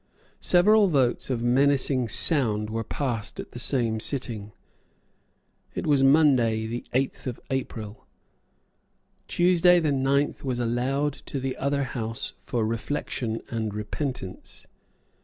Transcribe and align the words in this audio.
Several 0.39 0.87
votes 0.87 1.29
of 1.29 1.43
menacing 1.43 2.07
sound 2.07 2.71
were 2.71 2.83
passed 2.83 3.39
at 3.39 3.51
the 3.51 3.59
same 3.59 3.99
sitting. 3.99 4.51
It 5.75 5.85
was 5.85 6.01
Monday 6.03 6.65
the 6.65 6.83
eighth 6.91 7.27
of 7.27 7.39
April. 7.51 8.07
Tuesday 9.27 9.79
the 9.79 9.91
ninth 9.91 10.43
was 10.43 10.57
allowed 10.57 11.13
to 11.27 11.39
the 11.39 11.55
other 11.55 11.83
House 11.83 12.33
for 12.39 12.65
reflection 12.65 13.41
and 13.51 13.75
repentance. 13.75 14.65